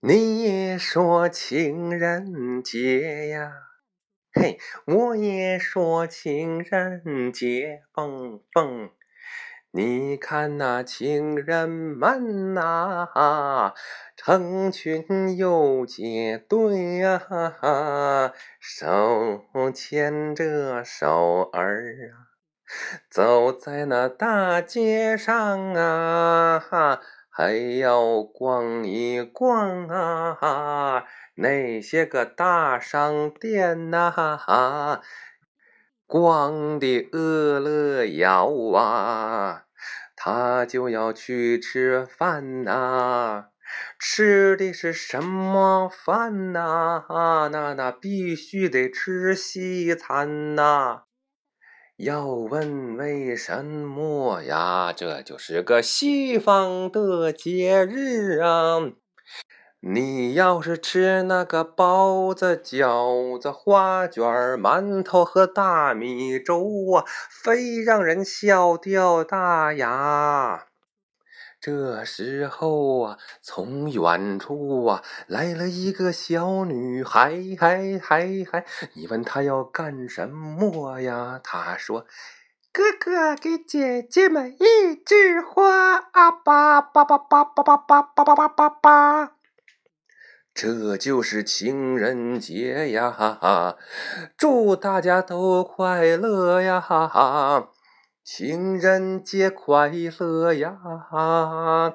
[0.00, 3.50] 你也说情人节呀，
[4.32, 8.90] 嘿，我也说情人节蹦蹦。
[9.72, 13.74] 你看那情人们呐，
[14.16, 19.42] 成群又结队呀，手
[19.74, 22.38] 牵着手儿啊，
[23.10, 27.00] 走在那大街上啊，哈
[27.40, 31.04] 还要逛一逛啊，
[31.36, 35.00] 那些个大商店呐。
[36.04, 39.66] 逛的饿了要啊，
[40.16, 43.50] 他就要去吃饭呐。
[44.00, 47.04] 吃的是什么饭呐？
[47.52, 51.07] 那那必须得吃西餐呐。
[51.98, 54.92] 要问为什么呀？
[54.96, 58.92] 这就是个西方的节日啊。
[59.80, 64.22] 你要是吃那个包子、饺子、花卷、
[64.56, 67.04] 馒头和大米粥啊，
[67.42, 70.67] 非让人笑掉大牙。
[71.60, 78.64] 这时候啊，从远处啊来了一个小女孩，嗨嗨嗨！
[78.94, 81.40] 你问她要干什么呀？
[81.42, 82.06] 她说
[82.72, 89.32] ：“哥哥给姐姐们一枝花啊，叭叭叭叭叭叭叭叭叭叭叭。”
[90.54, 93.10] 这就是情人节呀！
[93.10, 93.76] 哈哈，
[94.36, 96.80] 祝大家都快乐呀！
[96.80, 97.70] 哈哈，
[98.30, 100.76] 情人节快乐呀！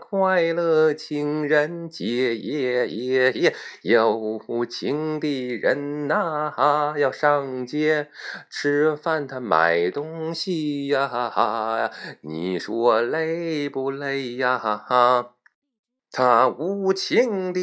[0.02, 3.56] 快乐情人节耶耶耶！
[3.84, 8.08] 有情的人呐，要上街
[8.50, 11.92] 吃饭，他买东西呀！
[12.22, 14.60] 你说累不累呀？
[16.16, 17.60] 他无情的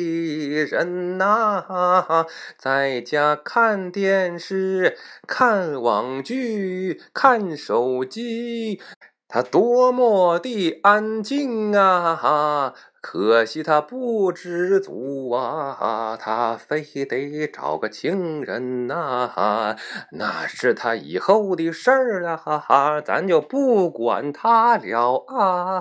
[0.64, 2.26] 人呐，
[2.58, 8.82] 在家看电视、看网剧、看手机，
[9.28, 12.74] 他多么的安静啊！
[13.00, 19.76] 可惜他不知足啊，他非得找个情人呐，
[20.10, 25.80] 那是他以后的事儿了，哈哈，咱就不管他了啊！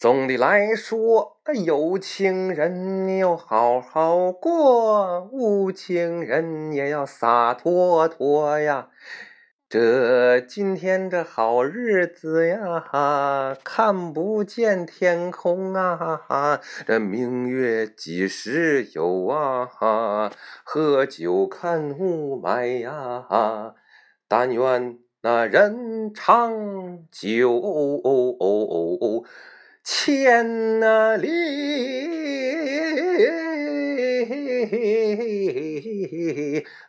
[0.00, 8.88] 总的来说，有情人要好好过，无情人也要洒脱脱呀。
[9.68, 19.66] 这今天这好日子呀，哈看不见天空啊，哈这明月几时有啊？
[19.66, 20.32] 哈
[20.64, 23.74] 喝酒看雾霾呀，哈
[24.26, 27.60] 但愿那人长久。
[30.10, 31.28] 天哪里？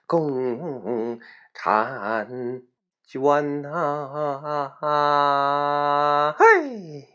[0.08, 1.20] 共
[1.54, 2.64] 婵
[3.06, 4.74] 娟呐
[6.36, 7.11] 嘿！